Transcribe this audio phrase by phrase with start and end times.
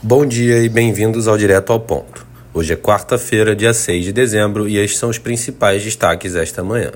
[0.00, 2.24] Bom dia e bem-vindos ao Direto ao Ponto.
[2.54, 6.92] Hoje é quarta-feira, dia 6 de dezembro, e estes são os principais destaques esta manhã.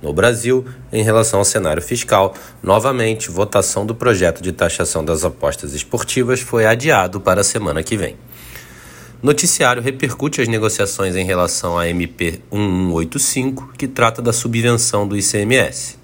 [0.00, 2.32] No Brasil, em relação ao cenário fiscal,
[2.62, 7.96] novamente, votação do projeto de taxação das apostas esportivas foi adiado para a semana que
[7.96, 8.14] vem.
[9.20, 15.96] Noticiário repercute as negociações em relação à MP 1185, que trata da subvenção do ICMS.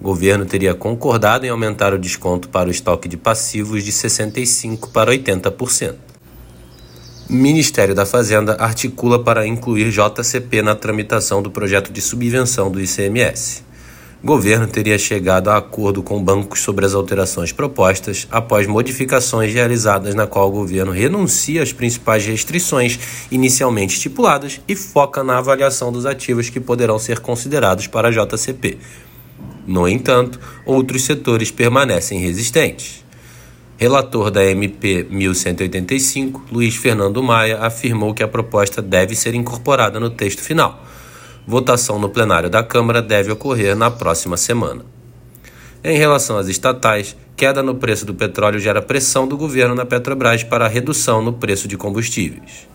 [0.00, 4.90] O governo teria concordado em aumentar o desconto para o estoque de passivos de 65%
[4.90, 5.94] para 80%.
[7.28, 13.62] Ministério da Fazenda articula para incluir JCP na tramitação do projeto de subvenção do ICMS.
[14.22, 20.14] O governo teria chegado a acordo com bancos sobre as alterações propostas após modificações realizadas
[20.14, 22.98] na qual o governo renuncia às principais restrições
[23.30, 28.78] inicialmente estipuladas e foca na avaliação dos ativos que poderão ser considerados para a JCP.
[29.70, 33.04] No entanto, outros setores permanecem resistentes.
[33.78, 40.10] Relator da MP 1185, Luiz Fernando Maia, afirmou que a proposta deve ser incorporada no
[40.10, 40.84] texto final.
[41.46, 44.84] Votação no plenário da Câmara deve ocorrer na próxima semana.
[45.84, 50.42] Em relação às estatais, queda no preço do petróleo gera pressão do governo na Petrobras
[50.42, 52.68] para a redução no preço de combustíveis.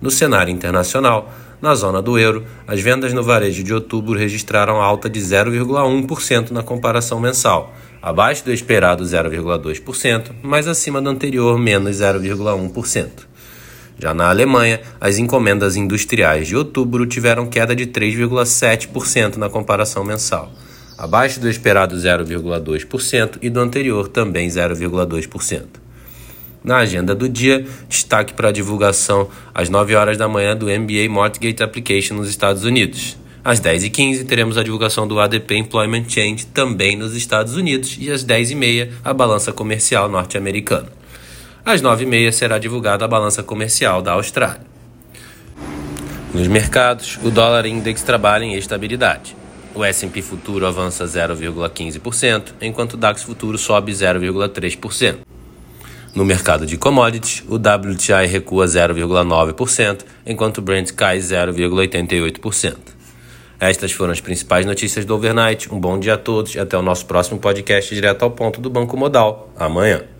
[0.00, 5.08] No cenário internacional, na zona do euro, as vendas no varejo de outubro registraram alta
[5.08, 13.08] de 0,1% na comparação mensal, abaixo do esperado 0,2%, mas acima do anterior menos 0,1%.
[13.98, 20.52] Já na Alemanha, as encomendas industriais de outubro tiveram queda de 3,7% na comparação mensal,
[20.96, 25.87] abaixo do esperado 0,2% e do anterior também 0,2%.
[26.68, 31.08] Na agenda do dia, destaque para a divulgação às 9 horas da manhã do MBA
[31.08, 33.16] Mortgage Application nos Estados Unidos.
[33.42, 38.22] Às 10h15 teremos a divulgação do ADP Employment Change também nos Estados Unidos e às
[38.22, 40.92] 10h30 a balança comercial norte-americana.
[41.64, 44.60] Às 9h30 será divulgada a balança comercial da Austrália.
[46.34, 49.34] Nos mercados, o dólar index trabalha em estabilidade.
[49.74, 55.27] O S&P futuro avança 0,15%, enquanto o DAX futuro sobe 0,3%.
[56.18, 62.74] No mercado de commodities, o WTI recua 0,9%, enquanto o Brent cai 0,88%.
[63.60, 65.72] Estas foram as principais notícias do overnight.
[65.72, 68.68] Um bom dia a todos e até o nosso próximo podcast direto ao ponto do
[68.68, 69.52] Banco Modal.
[69.56, 70.17] Amanhã.